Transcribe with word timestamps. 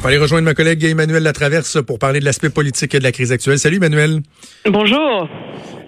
On 0.00 0.02
va 0.02 0.08
aller 0.08 0.16
rejoindre 0.16 0.46
ma 0.46 0.54
collègue 0.54 0.82
Emmanuel 0.82 1.22
Latraverse 1.22 1.76
pour 1.86 1.98
parler 1.98 2.20
de 2.20 2.24
l'aspect 2.24 2.48
politique 2.48 2.92
de 2.92 3.02
la 3.02 3.12
crise 3.12 3.32
actuelle. 3.32 3.58
Salut 3.58 3.76
Emmanuel. 3.76 4.22
Bonjour. 4.64 5.28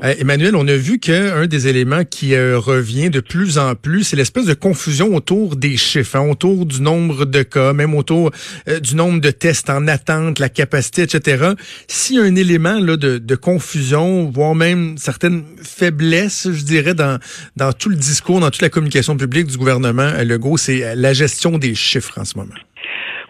Euh, 0.04 0.14
Emmanuel, 0.18 0.54
on 0.54 0.68
a 0.68 0.76
vu 0.76 0.98
qu'un 0.98 1.46
des 1.46 1.66
éléments 1.66 2.04
qui 2.04 2.34
euh, 2.34 2.58
revient 2.58 3.08
de 3.08 3.20
plus 3.20 3.56
en 3.56 3.74
plus, 3.74 4.04
c'est 4.04 4.16
l'espèce 4.16 4.44
de 4.44 4.52
confusion 4.52 5.16
autour 5.16 5.56
des 5.56 5.78
chiffres, 5.78 6.16
hein, 6.16 6.28
autour 6.28 6.66
du 6.66 6.82
nombre 6.82 7.24
de 7.24 7.42
cas, 7.42 7.72
même 7.72 7.94
autour 7.94 8.30
euh, 8.68 8.80
du 8.80 8.96
nombre 8.96 9.18
de 9.18 9.30
tests 9.30 9.70
en 9.70 9.88
attente, 9.88 10.40
la 10.40 10.50
capacité, 10.50 11.00
etc. 11.04 11.52
S'il 11.88 12.16
y 12.16 12.18
a 12.18 12.24
un 12.24 12.36
élément 12.36 12.78
là, 12.80 12.98
de, 12.98 13.16
de, 13.16 13.34
confusion, 13.34 14.30
voire 14.30 14.54
même 14.54 14.98
certaines 14.98 15.42
faiblesses, 15.62 16.48
je 16.52 16.64
dirais, 16.64 16.92
dans, 16.92 17.18
dans 17.56 17.72
tout 17.72 17.88
le 17.88 17.96
discours, 17.96 18.40
dans 18.40 18.50
toute 18.50 18.60
la 18.60 18.68
communication 18.68 19.16
publique 19.16 19.46
du 19.46 19.56
gouvernement, 19.56 20.12
Legault, 20.22 20.58
c'est 20.58 20.94
la 20.96 21.14
gestion 21.14 21.56
des 21.56 21.74
chiffres 21.74 22.18
en 22.18 22.26
ce 22.26 22.36
moment. 22.36 22.52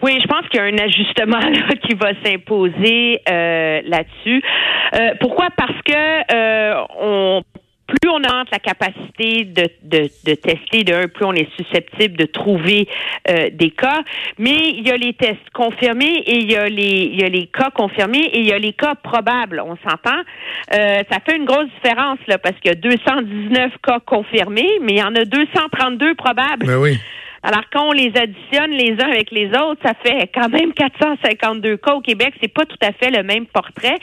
Oui, 0.03 0.19
je 0.21 0.27
pense 0.27 0.49
qu'il 0.49 0.59
y 0.59 0.63
a 0.63 0.65
un 0.65 0.79
ajustement 0.79 1.39
là, 1.39 1.77
qui 1.81 1.95
va 1.95 2.11
s'imposer 2.25 3.21
euh, 3.29 3.81
là-dessus. 3.85 4.43
Euh, 4.95 5.15
pourquoi? 5.21 5.49
Parce 5.57 5.81
que 5.85 6.35
euh, 6.35 6.85
on 7.01 7.43
plus 7.87 8.09
on 8.09 8.17
augmente 8.17 8.51
la 8.51 8.59
capacité 8.59 9.45
de, 9.45 9.69
de, 9.83 10.09
de 10.25 10.35
tester, 10.35 10.85
de 10.85 11.07
plus 11.07 11.25
on 11.25 11.33
est 11.33 11.49
susceptible 11.57 12.17
de 12.17 12.25
trouver 12.25 12.89
euh, 13.29 13.51
des 13.53 13.71
cas. 13.71 14.01
Mais 14.39 14.71
il 14.77 14.87
y 14.87 14.91
a 14.91 14.97
les 14.97 15.13
tests 15.15 15.51
confirmés 15.53 16.23
et 16.27 16.39
il 16.39 16.51
y 16.51 16.57
a 16.57 16.69
les 16.69 17.11
il 17.13 17.21
y 17.21 17.25
a 17.25 17.29
les 17.29 17.47
cas 17.47 17.71
confirmés 17.71 18.25
et 18.33 18.41
il 18.41 18.47
y 18.47 18.53
a 18.53 18.59
les 18.59 18.73
cas 18.73 18.95
probables. 18.95 19.61
On 19.61 19.77
s'entend? 19.77 20.21
Euh, 20.75 21.03
ça 21.11 21.19
fait 21.27 21.37
une 21.37 21.45
grosse 21.45 21.69
différence 21.83 22.19
là 22.29 22.39
parce 22.39 22.57
qu'il 22.61 22.71
y 22.71 22.73
a 22.73 22.77
219 22.77 23.73
cas 23.83 24.01
confirmés, 24.01 24.79
mais 24.81 24.93
il 24.93 24.99
y 24.99 25.03
en 25.03 25.15
a 25.15 25.25
232 25.25 26.15
probables. 26.15 26.67
Ben 26.67 26.79
oui. 26.79 26.99
Alors, 27.45 27.63
quand 27.73 27.89
on 27.89 27.93
les 27.93 28.13
additionne 28.17 28.71
les 28.71 28.93
uns 29.03 29.11
avec 29.11 29.31
les 29.33 29.49
autres, 29.49 29.81
ça 29.85 29.95
fait 29.95 30.31
quand 30.33 30.49
même 30.49 30.73
452 30.75 31.77
cas 31.77 31.95
au 31.95 32.01
Québec. 32.01 32.35
C'est 32.41 32.53
pas 32.53 32.65
tout 32.65 32.77
à 32.81 32.93
fait 32.93 33.11
le 33.11 33.23
même 33.25 33.47
portrait. 33.47 33.99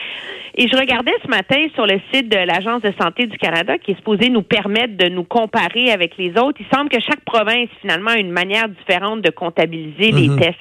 Et 0.55 0.67
je 0.67 0.75
regardais 0.75 1.13
ce 1.23 1.29
matin 1.29 1.65
sur 1.73 1.85
le 1.85 1.99
site 2.13 2.27
de 2.29 2.37
l'Agence 2.37 2.81
de 2.81 2.91
santé 2.99 3.27
du 3.27 3.37
Canada, 3.37 3.77
qui 3.77 3.91
est 3.91 3.95
supposé 3.95 4.29
nous 4.29 4.41
permettre 4.41 4.97
de 4.97 5.07
nous 5.07 5.23
comparer 5.23 5.91
avec 5.91 6.17
les 6.17 6.31
autres. 6.31 6.59
Il 6.59 6.65
semble 6.75 6.89
que 6.89 6.99
chaque 6.99 7.23
province, 7.23 7.69
finalement, 7.81 8.11
a 8.11 8.17
une 8.17 8.31
manière 8.31 8.67
différente 8.67 9.21
de 9.21 9.29
comptabiliser 9.29 10.11
les 10.11 10.27
Mhm. 10.27 10.39
tests. 10.39 10.59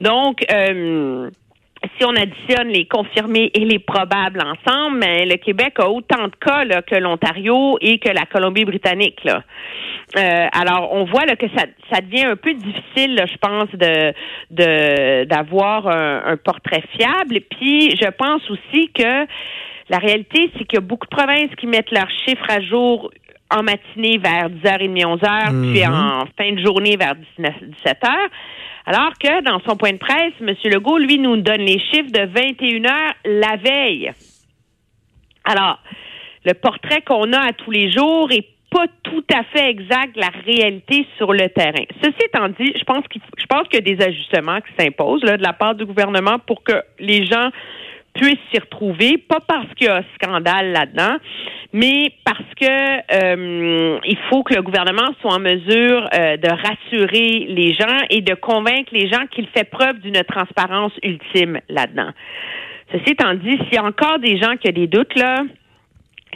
Donc, 0.00 0.44
euh, 0.50 1.30
si 1.98 2.04
on 2.04 2.10
additionne 2.14 2.68
les 2.68 2.86
confirmés 2.86 3.50
et 3.54 3.64
les 3.64 3.78
probables 3.78 4.40
ensemble, 4.40 5.00
ben, 5.00 5.28
le 5.28 5.36
Québec 5.36 5.74
a 5.78 5.88
autant 5.88 6.24
de 6.28 6.36
cas 6.40 6.64
là, 6.64 6.82
que 6.82 6.94
l'Ontario 6.94 7.76
et 7.80 7.98
que 7.98 8.08
la 8.08 8.24
Colombie-Britannique. 8.26 9.24
Là. 9.24 9.42
Euh, 10.16 10.46
alors, 10.52 10.92
on 10.92 11.04
voit 11.04 11.24
là, 11.24 11.36
que 11.36 11.46
ça, 11.56 11.64
ça 11.90 12.00
devient 12.00 12.24
un 12.24 12.36
peu 12.36 12.54
difficile, 12.54 13.14
là, 13.14 13.26
je 13.26 13.36
pense, 13.36 13.70
de 13.72 14.12
de 14.50 15.24
d'avoir 15.24 15.86
un, 15.88 16.22
un 16.26 16.36
portrait 16.36 16.82
fiable. 16.96 17.36
Et 17.36 17.40
puis, 17.40 17.90
je 17.96 18.08
pense 18.10 18.42
aussi 18.50 18.90
que 18.92 19.26
la 19.88 19.98
réalité, 19.98 20.50
c'est 20.56 20.64
qu'il 20.64 20.74
y 20.74 20.78
a 20.78 20.80
beaucoup 20.86 21.06
de 21.06 21.16
provinces 21.16 21.54
qui 21.58 21.66
mettent 21.66 21.90
leurs 21.90 22.10
chiffres 22.26 22.46
à 22.48 22.60
jour 22.60 23.10
en 23.50 23.62
matinée 23.62 24.18
vers 24.18 24.48
10h30, 24.48 25.04
11h, 25.04 25.72
puis 25.72 25.84
Mhm. 25.86 25.92
en 25.94 26.24
fin 26.38 26.52
de 26.52 26.60
journée 26.64 26.96
vers 26.96 27.14
19, 27.14 27.54
17h. 27.84 28.08
Alors 28.86 29.12
que 29.18 29.42
dans 29.42 29.60
son 29.60 29.76
point 29.76 29.92
de 29.92 29.98
presse, 29.98 30.32
M. 30.40 30.54
Legault, 30.64 30.98
lui, 30.98 31.18
nous 31.18 31.36
donne 31.36 31.60
les 31.60 31.78
chiffres 31.78 32.10
de 32.10 32.26
21h 32.26 33.12
la 33.24 33.56
veille. 33.56 34.12
Alors, 35.44 35.78
le 36.44 36.54
portrait 36.54 37.02
qu'on 37.02 37.32
a 37.32 37.40
à 37.40 37.52
tous 37.52 37.70
les 37.70 37.90
jours 37.92 38.30
est 38.32 38.48
pas 38.70 38.86
tout 39.02 39.24
à 39.32 39.44
fait 39.44 39.68
exact 39.70 40.16
la 40.16 40.30
réalité 40.46 41.06
sur 41.18 41.32
le 41.32 41.48
terrain. 41.50 41.84
Ceci 42.02 42.16
étant 42.24 42.48
dit, 42.48 42.72
je 42.74 42.84
pense 42.84 43.04
qu'il 43.68 43.74
y 43.74 43.90
a 43.90 43.96
des 43.96 44.02
ajustements 44.02 44.60
qui 44.60 44.72
s'imposent 44.78 45.20
de 45.20 45.42
la 45.42 45.52
part 45.52 45.74
du 45.74 45.84
gouvernement 45.84 46.38
pour 46.38 46.64
que 46.64 46.82
les 46.98 47.26
gens 47.26 47.50
puissent 48.14 48.38
s'y 48.52 48.58
retrouver, 48.58 49.18
pas 49.18 49.40
parce 49.40 49.68
qu'il 49.74 49.86
y 49.86 49.90
a 49.90 49.96
un 49.96 50.04
scandale 50.14 50.72
là-dedans, 50.72 51.16
mais 51.72 52.12
parce 52.24 52.38
que 52.60 52.66
euh, 52.66 53.98
il 54.04 54.18
faut 54.28 54.42
que 54.42 54.54
le 54.54 54.62
gouvernement 54.62 55.08
soit 55.20 55.34
en 55.34 55.40
mesure 55.40 56.08
euh, 56.14 56.36
de 56.36 56.48
rassurer 56.48 57.46
les 57.48 57.72
gens 57.74 57.98
et 58.10 58.20
de 58.20 58.34
convaincre 58.34 58.90
les 58.92 59.08
gens 59.08 59.26
qu'il 59.30 59.46
fait 59.48 59.64
preuve 59.64 59.98
d'une 60.00 60.22
transparence 60.24 60.92
ultime 61.02 61.60
là-dedans. 61.68 62.10
Ceci 62.92 63.12
étant 63.12 63.34
dit, 63.34 63.56
s'il 63.64 63.74
y 63.74 63.78
a 63.78 63.84
encore 63.84 64.18
des 64.18 64.38
gens 64.38 64.56
qui 64.56 64.68
ont 64.68 64.72
des 64.72 64.86
doutes 64.86 65.14
là, 65.16 65.44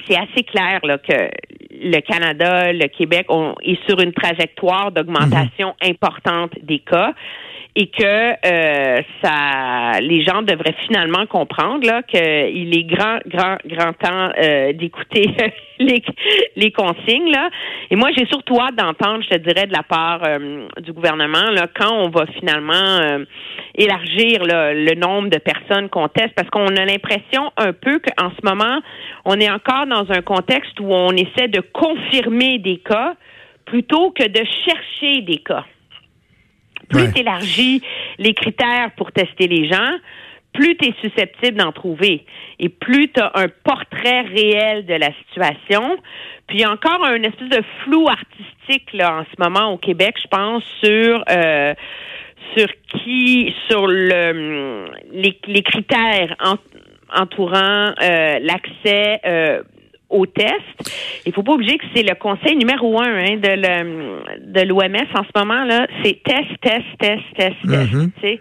c'est 0.08 0.16
assez 0.16 0.44
clair 0.44 0.80
là, 0.84 0.98
que 0.98 1.30
le 1.70 2.00
Canada, 2.00 2.72
le 2.72 2.88
Québec 2.88 3.26
on 3.28 3.54
est 3.62 3.78
sur 3.86 4.00
une 4.00 4.12
trajectoire 4.12 4.92
d'augmentation 4.92 5.74
importante 5.82 6.52
des 6.62 6.78
cas 6.78 7.12
et 7.78 7.88
que 7.88 8.02
euh, 8.02 9.02
ça, 9.22 10.00
les 10.00 10.24
gens 10.24 10.40
devraient 10.40 10.74
finalement 10.86 11.26
comprendre 11.26 11.86
là 11.86 12.02
qu'il 12.02 12.74
est 12.74 12.84
grand, 12.84 13.18
grand, 13.26 13.58
grand 13.66 13.92
temps 13.92 14.30
euh, 14.42 14.72
d'écouter 14.72 15.28
les, 15.78 16.72
consignes 16.72 17.30
là. 17.30 17.50
Et 17.90 17.96
moi, 17.96 18.08
j'ai 18.16 18.24
surtout 18.26 18.58
hâte 18.58 18.76
d'entendre, 18.76 19.22
je 19.22 19.36
te 19.36 19.36
dirais, 19.36 19.66
de 19.66 19.74
la 19.74 19.82
part 19.82 20.22
euh, 20.26 20.66
du 20.80 20.94
gouvernement 20.94 21.50
là, 21.50 21.66
quand 21.78 21.92
on 21.92 22.08
va 22.08 22.24
finalement 22.38 23.26
élargir 23.74 24.40
le 24.42 24.94
nombre 24.94 25.28
de 25.28 25.38
personnes 25.38 25.90
qu'on 25.90 26.08
teste, 26.08 26.34
parce 26.34 26.48
qu'on 26.48 26.68
a 26.68 26.84
l'impression 26.86 27.52
un 27.58 27.74
peu 27.74 27.98
qu'en 27.98 28.30
ce 28.30 28.48
moment, 28.48 28.80
on 29.26 29.38
est 29.38 29.50
encore 29.50 29.86
dans 29.86 30.10
un 30.10 30.22
contexte 30.22 30.80
où 30.80 30.90
on 30.90 31.10
essaie 31.10 31.48
de 31.48 31.60
confirmer 31.60 32.58
des 32.58 32.78
cas 32.78 33.14
plutôt 33.66 34.12
que 34.12 34.26
de 34.26 34.44
chercher 34.64 35.20
des 35.22 35.38
cas. 35.38 35.66
Plus 36.88 37.02
Ouais. 37.02 37.12
tu 37.12 37.20
élargis 37.20 37.82
les 38.18 38.34
critères 38.34 38.90
pour 38.96 39.12
tester 39.12 39.46
les 39.48 39.68
gens, 39.68 39.90
plus 40.52 40.76
tu 40.76 40.88
es 40.88 40.94
susceptible 41.02 41.58
d'en 41.58 41.72
trouver. 41.72 42.24
Et 42.58 42.68
plus 42.70 43.10
tu 43.12 43.20
as 43.20 43.30
un 43.34 43.46
portrait 43.64 44.22
réel 44.22 44.86
de 44.86 44.94
la 44.94 45.10
situation. 45.26 45.96
Puis 46.46 46.58
il 46.58 46.60
y 46.60 46.64
a 46.64 46.70
encore 46.70 47.04
un 47.04 47.22
espèce 47.22 47.48
de 47.50 47.62
flou 47.84 48.06
artistique 48.08 48.92
là, 48.94 49.18
en 49.20 49.24
ce 49.24 49.42
moment 49.42 49.72
au 49.72 49.76
Québec, 49.78 50.14
je 50.22 50.28
pense, 50.28 50.64
sur 50.82 51.22
euh, 51.30 51.74
sur 52.56 52.68
qui, 52.88 53.52
sur 53.68 53.86
le 53.86 54.86
les, 55.12 55.38
les 55.46 55.62
critères 55.62 56.34
en- 56.42 56.56
entourant 57.20 57.92
euh, 58.00 58.38
l'accès 58.40 59.20
euh, 59.26 59.62
aux 60.08 60.26
tests. 60.26 60.92
Il 61.26 61.32
faut 61.32 61.42
pas 61.42 61.52
oublier 61.54 61.78
que 61.78 61.84
c'est 61.94 62.02
le 62.04 62.14
conseil 62.14 62.56
numéro 62.56 63.00
un 63.00 63.04
hein, 63.16 63.36
de 63.36 63.48
le- 63.48 64.52
de 64.52 64.60
l'OMS 64.66 65.06
en 65.14 65.24
ce 65.24 65.30
moment 65.38 65.64
là, 65.64 65.86
c'est 66.04 66.22
test, 66.22 66.46
test, 66.62 66.84
test, 67.00 67.22
test, 67.36 67.56
test. 67.68 67.90
Tu 67.90 68.20
sais. 68.20 68.40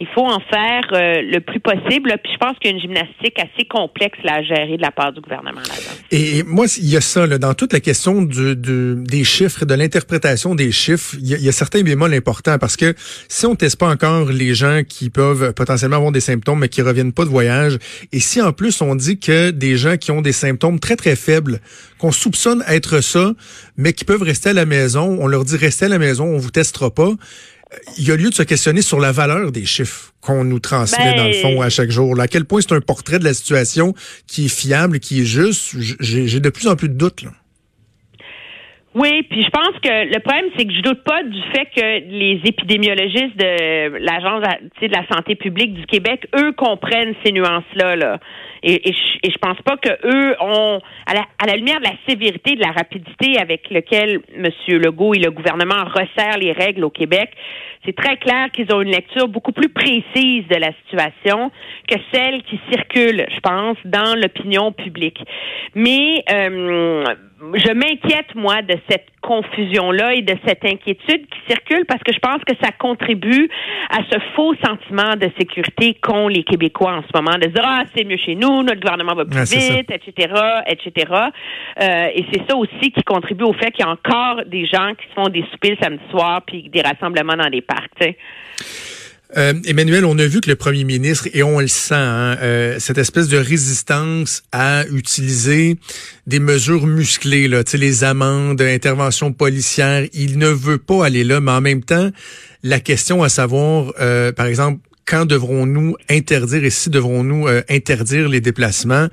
Il 0.00 0.06
faut 0.14 0.24
en 0.26 0.40
faire 0.40 0.82
euh, 0.92 1.20
le 1.22 1.40
plus 1.40 1.60
possible. 1.60 2.08
là. 2.08 2.16
Puis 2.18 2.32
je 2.32 2.38
pense 2.38 2.56
qu'il 2.58 2.70
y 2.70 2.72
a 2.72 2.76
une 2.76 2.80
gymnastique 2.82 3.38
assez 3.38 3.66
complexe 3.68 4.18
là, 4.24 4.36
à 4.36 4.42
gérer 4.42 4.76
de 4.78 4.82
la 4.82 4.90
part 4.90 5.12
du 5.12 5.20
gouvernement 5.20 5.60
là-dedans. 5.60 6.00
Et 6.10 6.38
et 6.38 6.42
moi, 6.44 6.64
il 6.78 6.88
y 6.88 6.96
a 6.96 7.00
ça, 7.02 7.26
là, 7.26 7.36
dans 7.38 7.52
toute 7.54 7.72
la 7.74 7.80
question 7.80 8.22
du, 8.22 8.56
du- 8.56 8.94
des 9.04 9.24
chiffres, 9.24 9.64
de 9.66 9.74
l'interprétation 9.74 10.54
des 10.54 10.72
chiffres, 10.72 11.14
il 11.20 11.28
y, 11.28 11.34
a, 11.34 11.36
il 11.36 11.44
y 11.44 11.48
a 11.48 11.52
certains 11.52 11.82
bémols 11.82 12.14
importants 12.14 12.56
parce 12.58 12.76
que 12.76 12.94
si 13.28 13.44
on 13.44 13.54
teste 13.54 13.78
pas 13.78 13.88
encore 13.90 14.30
les 14.30 14.54
gens 14.54 14.80
qui 14.88 15.10
peuvent 15.10 15.52
potentiellement 15.54 15.96
avoir 15.96 16.12
des 16.12 16.20
symptômes 16.20 16.60
mais 16.60 16.68
qui 16.68 16.80
reviennent 16.80 17.12
pas 17.12 17.24
de 17.24 17.30
voyage, 17.30 17.78
et 18.12 18.20
si 18.20 18.40
en 18.40 18.52
plus 18.52 18.80
on 18.80 18.94
dit 18.94 19.18
que 19.20 19.50
des 19.50 19.76
gens 19.76 19.96
qui 19.98 20.10
ont 20.10 20.22
des 20.22 20.32
symptômes 20.32 20.80
très 20.80 20.96
très 21.02 21.16
faibles, 21.16 21.60
qu'on 21.98 22.12
soupçonne 22.12 22.62
être 22.68 23.00
ça, 23.00 23.32
mais 23.76 23.92
qui 23.92 24.04
peuvent 24.04 24.22
rester 24.22 24.50
à 24.50 24.52
la 24.52 24.66
maison, 24.66 25.18
on 25.20 25.26
leur 25.26 25.44
dit 25.44 25.56
restez 25.56 25.86
à 25.86 25.88
la 25.88 25.98
maison, 25.98 26.24
on 26.26 26.38
vous 26.38 26.50
testera 26.50 26.90
pas. 26.94 27.10
Il 27.98 28.06
y 28.06 28.10
a 28.12 28.16
lieu 28.16 28.30
de 28.30 28.34
se 28.34 28.42
questionner 28.42 28.82
sur 28.82 29.00
la 29.00 29.12
valeur 29.12 29.50
des 29.50 29.64
chiffres 29.64 30.12
qu'on 30.20 30.44
nous 30.44 30.60
transmet 30.60 31.12
Ben, 31.12 31.16
dans 31.16 31.26
le 31.26 31.32
fond 31.32 31.62
à 31.62 31.70
chaque 31.70 31.90
jour. 31.90 32.14
là. 32.14 32.24
À 32.24 32.28
quel 32.28 32.44
point 32.44 32.60
c'est 32.60 32.72
un 32.74 32.80
portrait 32.80 33.18
de 33.18 33.24
la 33.24 33.34
situation 33.34 33.94
qui 34.26 34.44
est 34.44 34.48
fiable, 34.48 35.00
qui 35.00 35.22
est 35.22 35.24
juste. 35.24 35.74
J'ai 35.78 36.28
j'ai 36.28 36.40
de 36.40 36.50
plus 36.50 36.68
en 36.68 36.76
plus 36.76 36.88
de 36.90 36.94
doutes. 36.94 37.22
Là. 37.22 37.30
Oui, 38.94 39.22
puis 39.22 39.42
je 39.42 39.48
pense 39.48 39.78
que 39.82 40.12
le 40.12 40.20
problème, 40.20 40.50
c'est 40.56 40.66
que 40.66 40.72
je 40.72 40.82
doute 40.82 41.02
pas 41.02 41.22
du 41.22 41.40
fait 41.54 41.66
que 41.74 42.10
les 42.10 42.40
épidémiologistes 42.44 43.36
de 43.36 43.98
l'Agence 43.98 44.42
de 44.42 44.88
la 44.88 45.06
santé 45.10 45.34
publique 45.34 45.72
du 45.72 45.86
Québec, 45.86 46.26
eux, 46.36 46.52
comprennent 46.52 47.14
ces 47.24 47.32
nuances-là. 47.32 47.96
Là. 47.96 48.18
Et, 48.62 48.80
je, 48.84 49.18
et 49.28 49.32
pense 49.40 49.60
pas 49.62 49.76
que 49.76 49.90
eux 50.04 50.36
ont, 50.40 50.80
à 51.06 51.14
la, 51.14 51.24
à 51.42 51.46
la 51.46 51.56
lumière 51.56 51.80
de 51.80 51.84
la 51.84 51.96
sévérité, 52.06 52.54
de 52.54 52.60
la 52.60 52.70
rapidité 52.70 53.38
avec 53.40 53.70
lequel 53.70 54.20
M. 54.36 54.50
Legault 54.68 55.14
et 55.14 55.18
le 55.18 55.30
gouvernement 55.30 55.84
resserrent 55.84 56.38
les 56.38 56.52
règles 56.52 56.84
au 56.84 56.90
Québec, 56.90 57.30
c'est 57.84 57.96
très 57.96 58.16
clair 58.18 58.50
qu'ils 58.52 58.72
ont 58.72 58.80
une 58.80 58.92
lecture 58.92 59.26
beaucoup 59.26 59.50
plus 59.50 59.68
précise 59.68 60.46
de 60.48 60.56
la 60.56 60.70
situation 60.84 61.50
que 61.88 61.96
celle 62.12 62.42
qui 62.44 62.60
circule, 62.70 63.26
je 63.28 63.40
pense, 63.40 63.76
dans 63.84 64.16
l'opinion 64.16 64.70
publique. 64.70 65.18
Mais 65.74 66.22
euh, 66.30 67.04
je 67.54 67.72
m'inquiète, 67.72 68.34
moi, 68.36 68.62
de 68.62 68.76
cette 68.88 69.06
confusion-là 69.20 70.14
et 70.14 70.22
de 70.22 70.34
cette 70.46 70.64
inquiétude 70.64 71.26
qui 71.26 71.38
circule 71.48 71.84
parce 71.86 72.02
que 72.02 72.12
je 72.12 72.18
pense 72.18 72.42
que 72.46 72.54
ça 72.62 72.70
contribue 72.72 73.48
à 73.90 73.98
ce 74.10 74.18
faux 74.34 74.54
sentiment 74.64 75.16
de 75.16 75.28
sécurité 75.38 75.94
qu'ont 75.94 76.28
les 76.28 76.44
Québécois 76.44 76.92
en 76.92 77.02
ce 77.02 77.08
moment, 77.14 77.36
de 77.38 77.46
dire, 77.46 77.64
ah, 77.64 77.82
c'est 77.94 78.04
mieux 78.04 78.16
chez 78.16 78.36
nous, 78.36 78.62
notre 78.62 78.80
gouvernement 78.80 79.14
va 79.14 79.24
plus 79.24 79.52
vite, 79.52 79.90
etc., 79.90 80.34
etc. 80.68 81.12
Euh, 81.80 82.06
et 82.14 82.24
c'est 82.32 82.42
ça 82.48 82.56
aussi 82.56 82.92
qui 82.92 83.02
contribue 83.02 83.44
au 83.44 83.52
fait 83.52 83.72
qu'il 83.72 83.84
y 83.84 83.88
a 83.88 83.92
encore 83.92 84.44
des 84.46 84.66
gens 84.66 84.92
qui 84.94 85.06
se 85.08 85.14
font 85.14 85.28
des 85.28 85.44
soupers 85.50 85.70
le 85.70 85.76
samedi 85.82 86.02
soir 86.10 86.42
puis 86.46 86.68
des 86.68 86.82
rassemblements 86.82 87.36
dans 87.36 87.50
des 87.50 87.62
parcs, 87.62 87.90
tu 88.00 88.06
sais. 88.06 88.16
Euh, 89.36 89.54
Emmanuel, 89.64 90.04
on 90.04 90.18
a 90.18 90.26
vu 90.26 90.40
que 90.40 90.50
le 90.50 90.56
premier 90.56 90.84
ministre, 90.84 91.28
et 91.32 91.42
on 91.42 91.60
le 91.60 91.68
sent, 91.68 91.94
hein, 91.94 92.36
euh, 92.42 92.78
cette 92.78 92.98
espèce 92.98 93.28
de 93.28 93.38
résistance 93.38 94.42
à 94.52 94.84
utiliser 94.88 95.76
des 96.26 96.38
mesures 96.38 96.86
musclées, 96.86 97.48
là, 97.48 97.62
les 97.72 98.04
amendes, 98.04 98.60
interventions 98.60 99.32
policières, 99.32 100.06
il 100.12 100.38
ne 100.38 100.48
veut 100.48 100.78
pas 100.78 101.06
aller 101.06 101.24
là, 101.24 101.40
mais 101.40 101.52
en 101.52 101.62
même 101.62 101.82
temps, 101.82 102.10
la 102.62 102.78
question 102.78 103.22
à 103.22 103.30
savoir, 103.30 103.94
euh, 104.00 104.32
par 104.32 104.46
exemple, 104.46 104.80
quand 105.06 105.24
devrons-nous 105.24 105.96
interdire 106.10 106.64
et 106.64 106.70
si 106.70 106.90
devrons-nous 106.90 107.48
interdire 107.68 108.28
les 108.28 108.40
déplacements? 108.40 109.08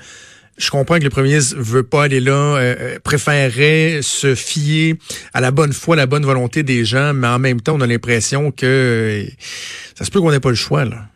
je 0.59 0.69
comprends 0.69 0.99
que 0.99 1.03
le 1.03 1.09
premier 1.09 1.29
ministre 1.29 1.55
veut 1.57 1.83
pas 1.83 2.03
aller 2.03 2.19
là, 2.19 2.57
euh, 2.57 2.99
préférerait 3.03 4.01
se 4.03 4.35
fier 4.35 4.95
à 5.33 5.39
la 5.39 5.51
bonne 5.51 5.71
foi, 5.71 5.95
la 5.95 6.05
bonne 6.05 6.25
volonté 6.25 6.63
des 6.63 6.83
gens, 6.83 7.13
mais 7.13 7.27
en 7.27 7.39
même 7.39 7.61
temps, 7.61 7.75
on 7.75 7.81
a 7.81 7.87
l'impression 7.87 8.51
que 8.51 9.25
ça 9.99 10.05
se 10.05 10.11
peut 10.11 10.21
qu'on 10.21 10.31
n'ait 10.31 10.39
pas 10.39 10.49
le 10.49 10.55
choix. 10.55 10.85
Là. 10.85 11.07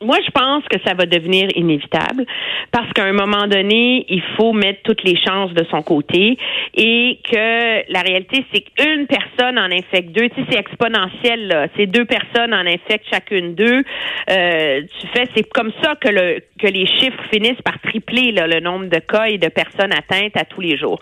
Moi, 0.00 0.16
je 0.24 0.30
pense 0.30 0.64
que 0.70 0.78
ça 0.86 0.94
va 0.94 1.04
devenir 1.04 1.50
inévitable 1.54 2.24
parce 2.72 2.90
qu'à 2.94 3.04
un 3.04 3.12
moment 3.12 3.46
donné, 3.46 4.06
il 4.08 4.22
faut 4.38 4.54
mettre 4.54 4.80
toutes 4.84 5.04
les 5.04 5.18
chances 5.22 5.52
de 5.52 5.66
son 5.70 5.82
côté 5.82 6.38
et 6.74 7.18
que 7.30 7.92
la 7.92 8.00
réalité, 8.00 8.46
c'est 8.50 8.62
qu'une 8.62 9.06
personne 9.06 9.58
en 9.58 9.70
infecte 9.70 10.12
deux. 10.12 10.30
Tu 10.30 10.36
sais, 10.36 10.46
c'est 10.50 10.58
exponentiel. 10.58 11.48
Là. 11.48 11.66
C'est 11.76 11.84
deux 11.84 12.06
personnes 12.06 12.54
en 12.54 12.64
infectent 12.66 13.06
chacune 13.10 13.54
deux. 13.54 13.84
Euh, 14.30 14.80
tu 14.98 15.06
fais, 15.08 15.28
c'est 15.36 15.46
comme 15.50 15.72
ça 15.82 15.94
que 15.96 16.08
le 16.08 16.40
que 16.58 16.68
les 16.68 16.86
chiffres 16.86 17.22
finissent 17.30 17.62
par 17.62 17.78
tripler 17.82 18.32
là, 18.32 18.46
le 18.46 18.60
nombre 18.60 18.86
de 18.86 18.98
cas 18.98 19.26
et 19.26 19.36
de 19.36 19.48
personnes 19.48 19.92
atteintes 19.92 20.38
à 20.38 20.46
tous 20.46 20.62
les 20.62 20.78
jours. 20.78 20.98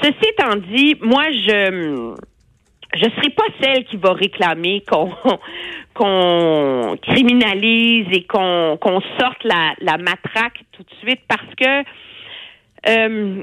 Ceci 0.00 0.30
étant 0.30 0.56
dit, 0.56 0.96
moi, 1.02 1.24
je 1.30 2.14
je 2.94 3.04
serai 3.04 3.30
pas 3.30 3.44
celle 3.60 3.84
qui 3.84 3.96
va 3.96 4.12
réclamer 4.12 4.82
qu'on 4.88 5.10
qu'on 5.98 6.96
criminalise 7.02 8.06
et 8.12 8.22
qu'on 8.24 8.78
qu'on 8.80 9.00
sorte 9.18 9.42
la, 9.42 9.74
la 9.80 9.98
matraque 9.98 10.60
tout 10.72 10.84
de 10.84 10.94
suite 11.02 11.20
parce 11.26 11.54
que 11.56 11.82
euh, 12.88 13.42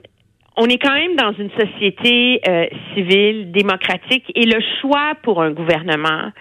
on 0.58 0.66
est 0.68 0.78
quand 0.78 0.94
même 0.94 1.18
dans 1.18 1.34
une 1.34 1.52
société 1.52 2.40
euh, 2.48 2.66
civile, 2.94 3.52
démocratique, 3.52 4.32
et 4.36 4.46
le 4.46 4.62
choix 4.80 5.14
pour 5.22 5.42
un 5.42 5.52
gouvernement 5.52 6.32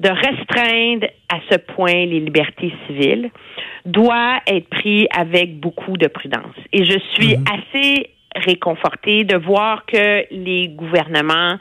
de 0.00 0.08
restreindre 0.08 1.06
à 1.28 1.38
ce 1.50 1.58
point 1.58 2.06
les 2.06 2.20
libertés 2.20 2.72
civiles 2.86 3.30
doit 3.84 4.38
être 4.46 4.68
pris 4.70 5.06
avec 5.14 5.60
beaucoup 5.60 5.98
de 5.98 6.06
prudence. 6.06 6.56
Et 6.72 6.84
je 6.84 6.98
suis 7.12 7.36
mhm. 7.36 7.44
assez 7.46 8.10
réconfortée 8.34 9.24
de 9.24 9.36
voir 9.36 9.84
que 9.84 10.24
les 10.30 10.68
gouvernements 10.68 11.58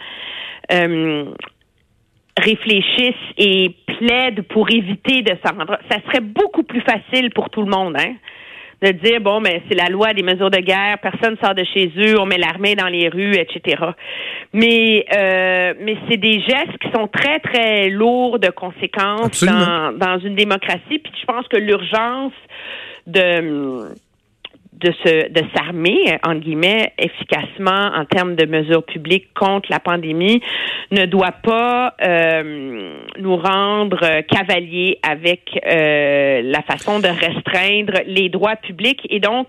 euh, 0.71 1.25
réfléchissent 2.37 3.13
et 3.37 3.75
plaident 3.85 4.43
pour 4.49 4.69
éviter 4.69 5.21
de 5.21 5.35
s'en 5.45 5.57
rendre. 5.57 5.77
Ça 5.89 5.97
serait 6.07 6.21
beaucoup 6.21 6.63
plus 6.63 6.81
facile 6.81 7.31
pour 7.31 7.49
tout 7.49 7.61
le 7.61 7.69
monde, 7.69 7.95
hein? 7.97 8.13
de 8.81 8.91
dire 8.91 9.21
bon 9.21 9.39
mais 9.39 9.63
c'est 9.67 9.75
la 9.75 9.89
loi 9.89 10.13
des 10.13 10.21
mesures 10.21 10.51
de 10.51 10.59
guerre, 10.59 10.99
personne 11.01 11.35
sort 11.43 11.55
de 11.55 11.63
chez 11.63 11.91
eux, 11.97 12.19
on 12.19 12.25
met 12.25 12.37
l'armée 12.37 12.75
dans 12.75 12.87
les 12.87 13.09
rues, 13.09 13.35
etc. 13.35 13.83
Mais 14.53 15.05
euh, 15.15 15.73
mais 15.81 15.97
c'est 16.07 16.17
des 16.17 16.41
gestes 16.41 16.77
qui 16.79 16.91
sont 16.93 17.07
très 17.07 17.39
très 17.39 17.89
lourds 17.89 18.39
de 18.39 18.49
conséquences 18.49 19.43
dans, 19.43 19.97
dans 19.97 20.19
une 20.19 20.35
démocratie. 20.35 20.99
Puis 20.99 21.11
je 21.19 21.25
pense 21.25 21.47
que 21.47 21.57
l'urgence 21.57 22.33
de 23.07 23.87
de 24.79 24.91
se 25.03 25.29
de 25.29 25.41
s'armer 25.55 26.17
en 26.23 26.35
guillemets 26.35 26.93
efficacement 26.97 27.91
en 27.95 28.05
termes 28.05 28.35
de 28.35 28.45
mesures 28.45 28.85
publiques 28.85 29.33
contre 29.33 29.69
la 29.71 29.79
pandémie 29.79 30.41
ne 30.91 31.05
doit 31.05 31.33
pas 31.43 31.95
euh, 32.01 32.93
nous 33.19 33.35
rendre 33.37 34.21
cavaliers 34.21 34.99
avec 35.03 35.59
euh, 35.65 36.41
la 36.43 36.61
façon 36.61 36.99
de 36.99 37.07
restreindre 37.07 38.01
les 38.05 38.29
droits 38.29 38.55
publics. 38.55 39.05
Et 39.09 39.19
donc 39.19 39.47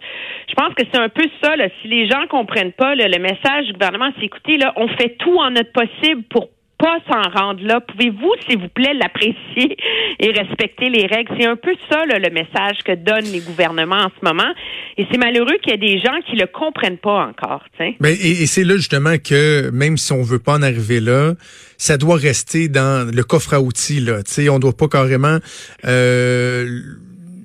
je 0.48 0.54
pense 0.54 0.74
que 0.74 0.82
c'est 0.92 1.00
un 1.00 1.08
peu 1.08 1.24
ça 1.42 1.56
là, 1.56 1.68
si 1.82 1.88
les 1.88 2.08
gens 2.08 2.26
comprennent 2.28 2.72
pas 2.72 2.94
le 2.94 3.18
message 3.18 3.66
du 3.66 3.72
gouvernement 3.72 4.10
c'est 4.18 4.24
écoutez 4.24 4.56
là 4.56 4.72
on 4.76 4.88
fait 4.88 5.16
tout 5.18 5.38
en 5.38 5.50
notre 5.50 5.72
possible 5.72 6.22
pour 6.30 6.48
pas 6.78 6.98
s'en 7.10 7.22
rendre 7.30 7.64
là. 7.64 7.80
Pouvez-vous, 7.80 8.32
s'il 8.46 8.58
vous 8.58 8.68
plaît, 8.68 8.94
l'apprécier 8.94 9.76
et 10.20 10.30
respecter 10.30 10.88
les 10.88 11.06
règles? 11.06 11.34
C'est 11.38 11.46
un 11.46 11.56
peu 11.56 11.74
ça 11.90 12.04
le 12.06 12.30
message 12.30 12.78
que 12.84 12.94
donnent 12.94 13.30
les 13.32 13.40
gouvernements 13.40 13.96
en 13.96 14.10
ce 14.18 14.24
moment. 14.24 14.50
Et 14.96 15.06
c'est 15.10 15.18
malheureux 15.18 15.58
qu'il 15.62 15.72
y 15.72 15.74
ait 15.74 15.78
des 15.78 15.98
gens 15.98 16.18
qui 16.28 16.36
le 16.36 16.46
comprennent 16.46 16.98
pas 16.98 17.26
encore. 17.26 17.64
Mais 17.78 17.96
ben, 18.00 18.16
et, 18.20 18.46
c'est 18.46 18.64
là 18.64 18.76
justement 18.76 19.16
que 19.18 19.70
même 19.70 19.96
si 19.96 20.12
on 20.12 20.22
veut 20.22 20.38
pas 20.38 20.54
en 20.54 20.62
arriver 20.62 21.00
là, 21.00 21.34
ça 21.76 21.96
doit 21.96 22.16
rester 22.16 22.68
dans 22.68 23.08
le 23.12 23.22
coffre 23.22 23.54
à 23.54 23.60
outils. 23.60 24.00
Là. 24.00 24.22
sais, 24.24 24.48
on 24.48 24.58
doit 24.58 24.76
pas 24.76 24.88
carrément 24.88 25.38
euh, 25.84 26.80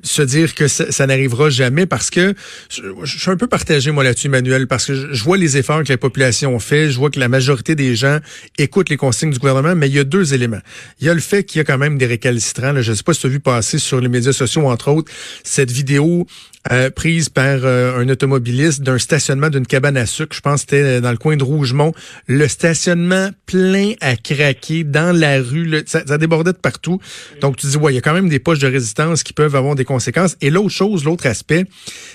se 0.03 0.21
dire 0.21 0.53
que 0.53 0.67
ça, 0.67 1.07
n'arrivera 1.07 1.49
jamais 1.49 1.85
parce 1.85 2.09
que 2.09 2.33
je, 2.69 2.81
suis 3.05 3.31
un 3.31 3.37
peu 3.37 3.47
partagé 3.47 3.91
moi 3.91 4.03
là-dessus, 4.03 4.27
Emmanuel, 4.27 4.67
parce 4.67 4.85
que 4.85 5.13
je, 5.13 5.23
vois 5.23 5.37
les 5.37 5.57
efforts 5.57 5.83
que 5.83 5.91
la 5.91 5.97
population 5.97 6.57
fait, 6.59 6.91
je 6.91 6.97
vois 6.97 7.09
que 7.09 7.19
la 7.19 7.29
majorité 7.29 7.75
des 7.75 7.95
gens 7.95 8.19
écoutent 8.57 8.89
les 8.89 8.97
consignes 8.97 9.31
du 9.31 9.39
gouvernement, 9.39 9.75
mais 9.75 9.87
il 9.87 9.95
y 9.95 9.99
a 9.99 10.03
deux 10.03 10.33
éléments. 10.33 10.61
Il 10.99 11.07
y 11.07 11.09
a 11.09 11.13
le 11.13 11.21
fait 11.21 11.43
qu'il 11.43 11.59
y 11.59 11.61
a 11.61 11.63
quand 11.63 11.77
même 11.77 11.97
des 11.97 12.05
récalcitrants. 12.05 12.73
Là, 12.73 12.81
je 12.81 12.91
ne 12.91 12.95
sais 12.95 13.03
pas 13.03 13.13
si 13.13 13.21
tu 13.21 13.27
as 13.27 13.29
vu 13.29 13.39
passer 13.39 13.79
sur 13.79 14.01
les 14.01 14.09
médias 14.09 14.33
sociaux, 14.33 14.67
entre 14.67 14.91
autres, 14.91 15.11
cette 15.43 15.71
vidéo 15.71 16.27
euh, 16.71 16.89
prise 16.89 17.27
par 17.27 17.65
euh, 17.65 17.99
un 17.99 18.07
automobiliste 18.07 18.83
d'un 18.83 18.97
stationnement 18.97 19.49
d'une 19.49 19.67
cabane 19.67 19.97
à 19.97 20.05
sucre. 20.05 20.33
Je 20.33 20.39
pense 20.39 20.63
que 20.63 20.71
c'était 20.71 21.01
dans 21.01 21.11
le 21.11 21.17
coin 21.17 21.35
de 21.35 21.43
Rougemont. 21.43 21.93
Le 22.27 22.47
stationnement 22.47 23.31
plein 23.45 23.93
à 23.99 24.15
craquer 24.15 24.85
dans 24.85 25.13
la 25.13 25.41
rue. 25.41 25.83
ça, 25.85 26.17
débordait 26.17 26.53
de 26.53 26.57
partout. 26.57 26.99
Donc, 27.41 27.57
tu 27.57 27.67
dis, 27.67 27.75
ouais, 27.75 27.91
il 27.91 27.95
y 27.95 27.97
a 27.97 28.01
quand 28.01 28.13
même 28.13 28.29
des 28.29 28.39
poches 28.39 28.59
de 28.59 28.67
résistance 28.67 29.23
qui 29.23 29.33
peuvent 29.33 29.55
avoir 29.57 29.75
des 29.75 29.83
conséquences. 29.83 30.37
Et 30.39 30.49
l'autre 30.49 30.69
chose, 30.69 31.03
l'autre 31.03 31.27
aspect, 31.27 31.65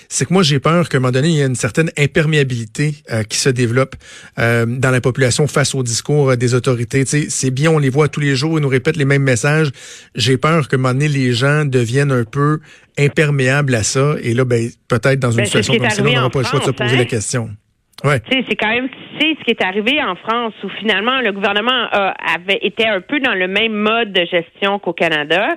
c'est 0.07 0.25
que 0.25 0.33
moi, 0.33 0.41
j'ai 0.41 0.59
peur 0.59 0.89
qu'à 0.89 0.97
un 0.97 1.01
moment 1.01 1.11
donné, 1.11 1.29
il 1.29 1.35
y 1.35 1.43
a 1.43 1.45
une 1.45 1.55
certaine 1.55 1.91
imperméabilité 1.95 2.95
euh, 3.11 3.21
qui 3.21 3.37
se 3.37 3.49
développe 3.49 3.95
dans 4.37 4.91
la 4.91 5.01
population 5.01 5.47
face 5.47 5.75
au 5.75 5.83
discours 5.83 6.35
des 6.37 6.53
autorités. 6.53 7.03
C'est 7.05 7.51
bien, 7.51 7.71
on 7.71 7.77
les 7.77 7.89
voit 7.89 8.07
tous 8.07 8.19
les 8.19 8.35
jours, 8.35 8.57
ils 8.57 8.61
nous 8.61 8.69
répètent 8.69 8.95
les 8.95 9.05
mêmes 9.05 9.23
messages. 9.23 9.69
J'ai 10.15 10.37
peur 10.37 10.67
qu'à 10.67 10.77
un 10.77 10.79
moment 10.79 10.93
donné, 10.93 11.07
les 11.07 11.33
gens 11.33 11.65
deviennent 11.65 12.11
un 12.11 12.23
peu 12.23 12.59
imperméable 12.99 13.75
à 13.75 13.83
ça. 13.83 14.15
Et 14.21 14.33
là, 14.33 14.45
ben, 14.45 14.69
peut-être 14.87 15.19
dans 15.19 15.31
une 15.31 15.37
ben, 15.37 15.45
situation 15.45 15.75
comme 15.75 15.89
ça, 15.89 16.03
on 16.03 16.11
n'aura 16.11 16.29
pas 16.29 16.39
le 16.39 16.45
choix 16.45 16.59
de 16.59 16.65
se 16.65 16.71
poser 16.71 16.95
la 16.95 17.01
hein? 17.03 17.05
question. 17.05 17.49
Ouais. 18.03 18.21
C'est 18.31 18.55
quand 18.55 18.69
même 18.69 18.87
c'est 19.19 19.35
ce 19.37 19.43
qui 19.43 19.51
est 19.51 19.63
arrivé 19.63 20.01
en 20.01 20.15
France 20.15 20.53
où 20.63 20.69
finalement 20.79 21.19
le 21.19 21.33
gouvernement 21.33 21.87
avait 21.91 22.59
été 22.61 22.87
un 22.87 23.01
peu 23.01 23.19
dans 23.19 23.33
le 23.33 23.47
même 23.47 23.73
mode 23.73 24.13
de 24.13 24.25
gestion 24.25 24.79
qu'au 24.79 24.93
Canada 24.93 25.49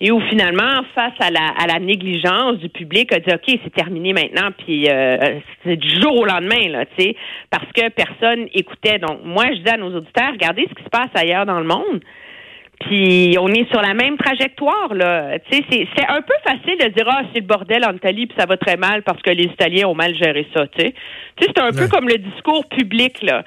et 0.00 0.10
où 0.10 0.20
finalement 0.28 0.82
face 0.94 1.14
à 1.20 1.30
la, 1.30 1.48
à 1.58 1.66
la 1.66 1.78
négligence 1.78 2.58
du 2.58 2.68
public 2.68 3.12
a 3.12 3.18
dit 3.18 3.34
ok 3.34 3.58
c'est 3.64 3.72
terminé 3.72 4.12
maintenant 4.12 4.50
puis 4.56 4.88
euh, 4.88 5.40
c'est 5.64 5.76
du 5.76 6.00
jour 6.00 6.16
au 6.16 6.24
lendemain 6.24 6.68
là 6.68 6.86
tu 6.96 7.04
sais 7.04 7.16
parce 7.50 7.70
que 7.72 7.88
personne 7.90 8.48
écoutait 8.54 8.98
donc 8.98 9.20
moi 9.24 9.46
je 9.48 9.60
dis 9.60 9.70
à 9.70 9.76
nos 9.76 9.94
auditeurs 9.94 10.32
regardez 10.32 10.66
ce 10.70 10.74
qui 10.74 10.84
se 10.84 10.88
passe 10.88 11.10
ailleurs 11.14 11.44
dans 11.44 11.58
le 11.60 11.66
monde 11.66 12.00
puis 12.80 13.36
on 13.38 13.48
est 13.48 13.68
sur 13.70 13.82
la 13.82 13.92
même 13.92 14.16
trajectoire 14.16 14.94
là. 14.94 15.38
Tu 15.38 15.56
sais, 15.56 15.64
c'est, 15.70 15.86
c'est 15.94 16.06
un 16.08 16.22
peu 16.22 16.32
facile 16.42 16.78
de 16.78 16.88
dire 16.88 17.06
ah 17.08 17.22
c'est 17.32 17.40
le 17.40 17.46
bordel 17.46 17.84
en 17.84 17.94
Italie 17.94 18.26
puis 18.26 18.36
ça 18.38 18.46
va 18.46 18.56
très 18.56 18.76
mal 18.76 19.02
parce 19.02 19.20
que 19.20 19.30
les 19.30 19.44
Italiens 19.44 19.86
ont 19.86 19.94
mal 19.94 20.14
géré 20.16 20.46
ça. 20.54 20.66
Tu 20.68 20.80
sais, 20.80 20.94
tu 21.36 21.44
sais 21.44 21.52
c'est 21.54 21.62
un 21.62 21.72
peu 21.72 21.88
comme 21.88 22.08
le 22.08 22.16
discours 22.16 22.66
public 22.68 23.22
là. 23.22 23.44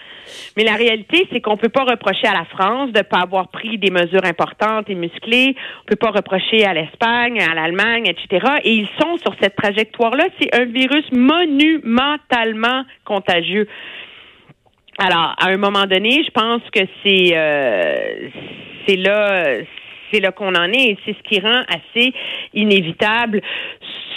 Mais 0.56 0.64
la 0.64 0.76
réalité 0.76 1.28
c'est 1.32 1.42
qu'on 1.42 1.58
peut 1.58 1.70
pas 1.70 1.84
reprocher 1.84 2.28
à 2.28 2.34
la 2.34 2.46
France 2.46 2.92
de 2.92 3.02
pas 3.02 3.22
avoir 3.22 3.48
pris 3.48 3.80
des 3.80 3.90
mesures 3.90 4.24
importantes 4.24 4.88
et 4.90 4.96
musclées. 4.96 5.56
On 5.82 5.86
peut 5.88 5.96
pas 5.96 6.12
reprocher 6.12 6.64
à 6.64 6.74
l'Espagne, 6.76 7.42
à 7.42 7.56
l'Allemagne, 7.56 8.06
etc. 8.06 8.58
Et 8.64 8.74
ils 8.74 8.90
sont 9.02 9.18
sur 9.18 9.36
cette 9.42 9.56
trajectoire 9.56 10.16
là. 10.16 10.26
C'est 10.40 10.56
un 10.56 10.66
virus 10.66 11.06
monumentalement 11.12 12.84
contagieux. 13.04 13.68
Alors, 15.00 15.34
à 15.40 15.48
un 15.48 15.58
moment 15.58 15.86
donné, 15.86 16.24
je 16.24 16.30
pense 16.30 16.62
que 16.72 16.82
c'est 17.04 17.32
euh, 17.34 18.30
c'est 18.88 18.96
là 18.96 19.60
c'est 20.12 20.20
là 20.20 20.32
qu'on 20.32 20.54
en 20.54 20.72
est 20.72 20.92
et 20.92 20.98
c'est 21.06 21.16
ce 21.18 21.24
qui 21.24 21.40
rend 21.40 21.64
assez 21.68 22.14
inévitable 22.54 23.42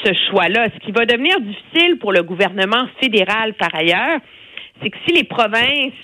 ce 0.05 0.13
choix-là. 0.29 0.69
Ce 0.75 0.79
qui 0.85 0.93
va 0.93 1.07
devenir 1.07 1.41
difficile 1.41 1.99
pour 1.99 2.13
le 2.13 2.23
gouvernement 2.23 2.87
fédéral 3.01 3.55
par 3.55 3.75
ailleurs, 3.75 4.21
c'est 4.83 4.91
que 4.91 4.99
si 5.07 5.15
les 5.15 5.25
provinces 5.25 5.95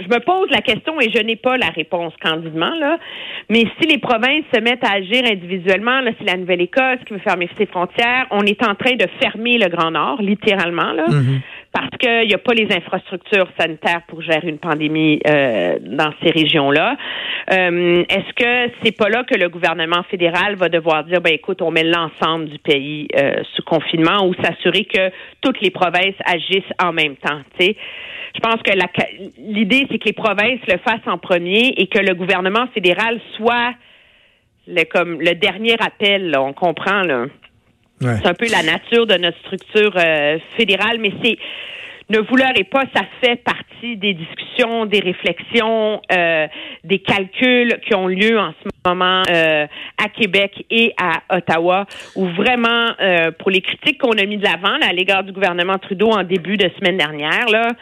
je 0.00 0.08
me 0.08 0.20
pose 0.20 0.48
la 0.50 0.60
question 0.60 1.00
et 1.00 1.10
je 1.10 1.20
n'ai 1.20 1.36
pas 1.36 1.56
la 1.56 1.70
réponse 1.70 2.12
candidement, 2.22 2.74
là. 2.78 2.98
Mais 3.48 3.64
si 3.80 3.88
les 3.88 3.98
provinces 3.98 4.44
se 4.54 4.60
mettent 4.60 4.84
à 4.84 4.92
agir 4.92 5.24
individuellement, 5.24 6.00
là, 6.00 6.12
c'est 6.18 6.26
la 6.26 6.36
Nouvelle-Écosse 6.36 6.98
qui 7.06 7.14
veut 7.14 7.20
fermer 7.20 7.48
ses 7.58 7.66
frontières. 7.66 8.26
On 8.30 8.42
est 8.42 8.62
en 8.62 8.74
train 8.74 8.94
de 8.94 9.06
fermer 9.20 9.58
le 9.58 9.68
Grand 9.68 9.90
Nord, 9.90 10.22
littéralement, 10.22 10.92
là. 10.92 11.06
Mhm. 11.08 11.40
Parce 11.78 11.96
qu'il 11.98 12.26
n'y 12.26 12.34
a 12.34 12.38
pas 12.38 12.54
les 12.54 12.68
infrastructures 12.74 13.48
sanitaires 13.56 14.02
pour 14.08 14.20
gérer 14.20 14.48
une 14.48 14.58
pandémie 14.58 15.20
euh, 15.26 15.78
dans 15.80 16.12
ces 16.20 16.30
régions-là. 16.30 16.96
Euh, 17.52 18.04
Est-ce 18.08 18.32
que 18.34 18.72
c'est 18.82 18.96
pas 18.96 19.08
là 19.08 19.22
que 19.22 19.36
le 19.36 19.48
gouvernement 19.48 20.02
fédéral 20.10 20.56
va 20.56 20.68
devoir 20.68 21.04
dire, 21.04 21.20
ben 21.20 21.32
écoute, 21.32 21.62
on 21.62 21.70
met 21.70 21.84
l'ensemble 21.84 22.46
du 22.46 22.58
pays 22.58 23.06
euh, 23.16 23.42
sous 23.54 23.62
confinement 23.62 24.26
ou 24.26 24.34
s'assurer 24.42 24.86
que 24.86 25.10
toutes 25.40 25.60
les 25.60 25.70
provinces 25.70 26.16
agissent 26.24 26.72
en 26.82 26.92
même 26.92 27.14
temps, 27.16 27.40
tu 27.58 27.66
sais? 27.66 27.76
Je 28.34 28.40
pense 28.40 28.60
que 28.62 28.72
l'idée, 29.38 29.86
c'est 29.90 29.98
que 29.98 30.04
les 30.04 30.12
provinces 30.12 30.60
le 30.68 30.78
fassent 30.78 31.06
en 31.06 31.18
premier 31.18 31.74
et 31.76 31.86
que 31.86 31.98
le 31.98 32.14
gouvernement 32.14 32.66
fédéral 32.74 33.20
soit 33.36 33.74
le, 34.66 34.84
comme 34.84 35.20
le 35.20 35.34
dernier 35.34 35.74
appel, 35.80 36.30
là, 36.30 36.42
on 36.42 36.52
comprend, 36.52 37.02
là. 37.02 37.26
C'est 38.00 38.26
un 38.26 38.34
peu 38.34 38.46
la 38.50 38.62
nature 38.62 39.06
de 39.06 39.14
notre 39.16 39.38
structure 39.38 39.92
euh, 39.96 40.38
fédérale, 40.56 40.98
mais 41.00 41.12
c'est 41.22 41.36
ne 42.10 42.18
vous 42.20 42.36
pas, 42.64 42.84
ça 42.94 43.02
fait 43.20 43.36
partie 43.36 43.96
des 43.96 44.14
discussions, 44.14 44.86
des 44.86 45.00
réflexions, 45.00 46.00
euh, 46.10 46.46
des 46.84 47.00
calculs 47.00 47.78
qui 47.86 47.94
ont 47.94 48.06
lieu 48.06 48.38
en 48.38 48.52
ce 48.52 48.64
moment 48.64 48.77
euh, 48.86 49.66
à 49.98 50.08
Québec 50.08 50.64
et 50.70 50.94
à 51.00 51.36
Ottawa, 51.36 51.86
où 52.16 52.26
vraiment, 52.28 52.92
euh, 53.00 53.30
pour 53.38 53.50
les 53.50 53.60
critiques 53.60 54.00
qu'on 54.00 54.12
a 54.12 54.24
mis 54.24 54.38
de 54.38 54.44
l'avant 54.44 54.76
à 54.80 54.92
l'égard 54.92 55.24
du 55.24 55.32
gouvernement 55.32 55.78
Trudeau 55.78 56.10
en 56.10 56.22
début 56.22 56.56
de 56.56 56.70
semaine 56.78 56.96
dernière, 56.96 57.46
là, 57.50 57.72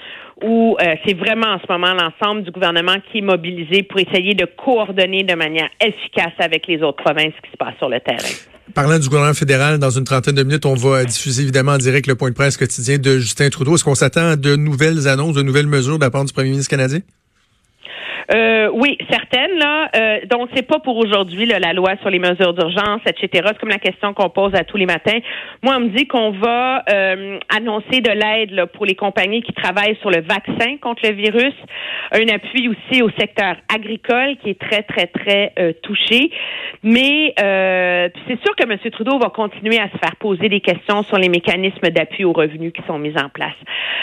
où 0.42 0.76
euh, 0.80 0.94
c'est 1.06 1.14
vraiment 1.14 1.46
en 1.46 1.58
ce 1.58 1.72
moment 1.72 1.94
l'ensemble 1.94 2.42
du 2.42 2.50
gouvernement 2.50 2.96
qui 3.10 3.18
est 3.18 3.22
mobilisé 3.22 3.82
pour 3.82 4.00
essayer 4.00 4.34
de 4.34 4.44
coordonner 4.44 5.22
de 5.22 5.34
manière 5.34 5.68
efficace 5.80 6.34
avec 6.38 6.66
les 6.66 6.82
autres 6.82 7.02
provinces 7.02 7.32
ce 7.36 7.42
qui 7.42 7.52
se 7.52 7.56
passe 7.56 7.76
sur 7.78 7.88
le 7.88 8.00
terrain. 8.00 8.34
Parlant 8.74 8.98
du 8.98 9.08
gouvernement 9.08 9.32
fédéral, 9.32 9.78
dans 9.78 9.90
une 9.90 10.04
trentaine 10.04 10.34
de 10.34 10.42
minutes, 10.42 10.66
on 10.66 10.74
va 10.74 11.04
diffuser 11.04 11.42
évidemment 11.42 11.72
en 11.72 11.78
direct 11.78 12.06
le 12.08 12.16
point 12.16 12.30
de 12.30 12.34
presse 12.34 12.56
quotidien 12.56 12.98
de 12.98 13.18
Justin 13.18 13.48
Trudeau. 13.48 13.76
Est-ce 13.76 13.84
qu'on 13.84 13.94
s'attend 13.94 14.32
à 14.32 14.36
de 14.36 14.56
nouvelles 14.56 15.06
annonces, 15.08 15.34
de 15.34 15.42
nouvelles 15.42 15.68
mesures 15.68 15.98
de 15.98 16.04
la 16.04 16.10
part 16.10 16.24
du 16.24 16.32
premier 16.32 16.50
ministre 16.50 16.70
canadien? 16.70 17.00
Euh, 18.34 18.68
oui, 18.72 18.98
certaines 19.10 19.58
là. 19.58 19.88
Euh, 19.94 20.20
donc 20.26 20.48
c'est 20.54 20.66
pas 20.66 20.78
pour 20.78 20.96
aujourd'hui 20.96 21.46
la 21.46 21.72
loi 21.72 21.92
sur 22.00 22.10
les 22.10 22.18
mesures 22.18 22.54
d'urgence, 22.54 23.00
etc. 23.06 23.48
C'est 23.48 23.58
comme 23.58 23.68
la 23.68 23.78
question 23.78 24.14
qu'on 24.14 24.30
pose 24.30 24.54
à 24.54 24.64
tous 24.64 24.76
les 24.76 24.86
matins. 24.86 25.18
Moi, 25.62 25.74
on 25.76 25.80
me 25.80 25.88
dit 25.88 26.06
qu'on 26.06 26.32
va 26.32 26.82
euh, 26.90 27.38
annoncer 27.54 28.00
de 28.00 28.10
l'aide 28.10 28.66
pour 28.72 28.86
les 28.86 28.94
compagnies 28.94 29.42
qui 29.42 29.52
travaillent 29.52 29.96
sur 30.00 30.10
le 30.10 30.20
vaccin 30.22 30.76
contre 30.80 31.06
le 31.06 31.14
virus, 31.14 31.54
un 32.12 32.28
appui 32.28 32.68
aussi 32.68 33.02
au 33.02 33.10
secteur 33.10 33.56
agricole 33.72 34.36
qui 34.42 34.50
est 34.50 34.60
très 34.60 34.82
très 34.82 35.06
très 35.06 35.52
euh, 35.58 35.72
touché. 35.82 36.30
Mais 36.82 37.34
euh, 37.40 38.08
c'est 38.26 38.40
sûr 38.42 38.54
que 38.56 38.64
M. 38.64 38.78
Trudeau 38.90 39.18
va 39.18 39.30
continuer 39.30 39.78
à 39.78 39.88
se 39.88 39.98
faire 39.98 40.16
poser 40.16 40.48
des 40.48 40.60
questions 40.60 41.02
sur 41.02 41.18
les 41.18 41.28
mécanismes 41.28 41.90
d'appui 41.90 42.24
aux 42.24 42.32
revenus 42.32 42.72
qui 42.72 42.82
sont 42.86 42.98
mis 42.98 43.16
en 43.16 43.28
place, 43.28 43.54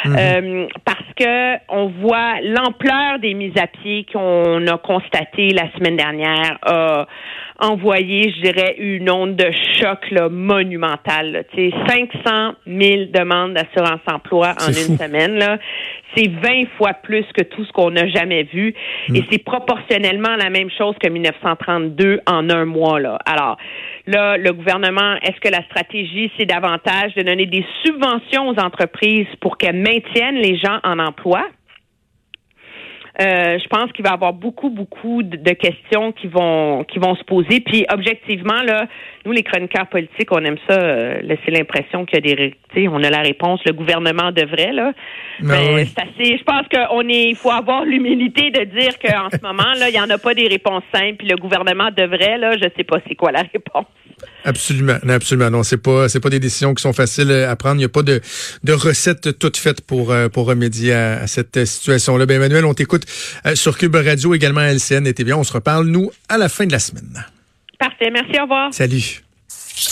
Euh, 0.05 0.67
parce 0.85 1.09
que 1.15 1.57
on 1.69 1.87
voit 1.87 2.41
l'ampleur 2.41 3.19
des 3.19 3.33
mises 3.33 3.57
à 3.57 3.67
pied 3.67 4.05
qu'on 4.13 4.65
a 4.67 4.77
constaté 4.77 5.49
la 5.49 5.71
semaine 5.73 5.97
dernière 5.97 6.57
a 6.63 7.07
envoyé, 7.59 8.33
je 8.35 8.41
dirais, 8.41 8.75
une 8.77 9.09
onde 9.09 9.35
de 9.35 9.49
choc 9.79 9.99
là, 10.11 10.29
monumentale. 10.29 11.31
là. 11.31 11.43
Tu 11.43 11.69
sais, 11.69 11.75
500 11.87 12.53
000 12.67 13.05
demandes 13.13 13.53
d'assurance 13.53 14.01
emploi 14.07 14.53
en 14.59 14.69
une 14.69 14.97
semaine. 14.97 15.35
Là. 15.37 15.57
C'est 16.15 16.27
20 16.27 16.65
fois 16.77 16.93
plus 16.93 17.25
que 17.35 17.43
tout 17.43 17.63
ce 17.65 17.71
qu'on 17.71 17.91
n'a 17.91 18.07
jamais 18.07 18.43
vu. 18.43 18.73
Et 19.13 19.23
c'est 19.31 19.43
proportionnellement 19.43 20.35
la 20.35 20.49
même 20.49 20.69
chose 20.77 20.95
que 21.01 21.09
1932 21.09 22.21
en 22.27 22.49
un 22.49 22.65
mois. 22.65 22.99
Là. 22.99 23.17
Alors, 23.25 23.57
là, 24.07 24.37
le 24.37 24.51
gouvernement, 24.51 25.15
est-ce 25.21 25.39
que 25.39 25.49
la 25.49 25.63
stratégie, 25.63 26.31
c'est 26.37 26.45
davantage 26.45 27.13
de 27.15 27.21
donner 27.21 27.45
des 27.45 27.65
subventions 27.83 28.49
aux 28.49 28.59
entreprises 28.59 29.27
pour 29.41 29.57
qu'elles 29.57 29.77
maintiennent 29.79 30.35
les 30.35 30.57
gens 30.57 30.79
en 30.83 30.99
emploi? 30.99 31.47
Euh, 33.21 33.59
je 33.59 33.67
pense 33.67 33.91
qu'il 33.91 34.03
va 34.03 34.11
y 34.11 34.13
avoir 34.13 34.33
beaucoup, 34.33 34.71
beaucoup 34.71 35.21
de, 35.21 35.51
questions 35.51 36.11
qui 36.13 36.25
vont 36.27 36.83
qui 36.83 36.97
vont 36.97 37.15
se 37.15 37.23
poser. 37.23 37.59
Puis 37.59 37.85
objectivement, 37.93 38.63
là, 38.63 38.87
nous, 39.23 39.31
les 39.31 39.43
chroniqueurs 39.43 39.87
politiques, 39.87 40.31
on 40.31 40.43
aime 40.43 40.57
ça, 40.67 40.79
euh, 40.79 41.21
laisser 41.21 41.51
l'impression 41.51 42.05
qu'il 42.05 42.15
y 42.15 42.17
a 42.17 42.35
des 42.35 42.41
ré- 42.41 42.55
tu 42.73 42.81
sais, 42.81 42.87
on 42.87 43.03
a 43.03 43.11
la 43.11 43.21
réponse, 43.21 43.61
le 43.65 43.73
gouvernement 43.73 44.31
devrait, 44.31 44.73
là. 44.73 44.93
Ben 45.41 45.47
Mais 45.47 45.75
oui. 45.75 45.85
c'est 45.85 46.01
assez. 46.01 46.37
Je 46.37 46.43
pense 46.43 46.65
qu'on 46.73 47.07
est. 47.07 47.29
Il 47.29 47.35
faut 47.35 47.51
avoir 47.51 47.85
l'humilité 47.85 48.49
de 48.49 48.63
dire 48.63 48.97
qu'en 48.97 49.29
ce 49.29 49.41
moment, 49.43 49.73
là, 49.79 49.89
il 49.89 49.93
n'y 49.93 50.01
en 50.01 50.09
a 50.09 50.17
pas 50.17 50.33
des 50.33 50.47
réponses 50.47 50.83
simples, 50.91 51.17
puis 51.19 51.27
le 51.27 51.35
gouvernement 51.35 51.89
devrait, 51.95 52.39
là, 52.39 52.53
je 52.57 52.67
sais 52.75 52.83
pas 52.83 52.97
c'est 53.07 53.15
quoi 53.15 53.31
la 53.31 53.43
réponse. 53.43 53.85
Absolument, 54.45 54.97
non, 55.03 55.13
absolument. 55.13 55.49
Non, 55.49 55.63
c'est 55.63 55.77
pas, 55.77 56.09
c'est 56.09 56.19
pas 56.19 56.29
des 56.29 56.39
décisions 56.39 56.73
qui 56.73 56.81
sont 56.81 56.93
faciles 56.93 57.31
à 57.31 57.55
prendre. 57.55 57.75
Il 57.75 57.79
n'y 57.79 57.85
a 57.85 57.89
pas 57.89 58.03
de, 58.03 58.21
de 58.63 58.73
recette 58.73 59.39
toute 59.39 59.57
faite 59.57 59.81
pour, 59.81 60.11
euh, 60.11 60.27
pour 60.29 60.45
remédier 60.45 60.93
à, 60.93 61.21
à 61.21 61.27
cette 61.27 61.65
situation-là. 61.65 62.25
Ben, 62.25 62.35
Emmanuel, 62.35 62.65
on 62.65 62.73
t'écoute 62.73 63.05
euh, 63.45 63.55
sur 63.55 63.77
Cube 63.77 63.95
Radio, 63.95 64.33
également 64.33 64.61
à 64.61 64.73
LCN 64.73 65.07
et 65.07 65.13
TVA. 65.13 65.37
On 65.37 65.43
se 65.43 65.53
reparle, 65.53 65.87
nous, 65.87 66.11
à 66.29 66.37
la 66.37 66.49
fin 66.49 66.65
de 66.65 66.71
la 66.71 66.79
semaine. 66.79 67.25
Parfait. 67.79 68.09
Merci. 68.11 68.39
Au 68.39 68.43
revoir. 68.43 68.73
Salut. 68.73 69.23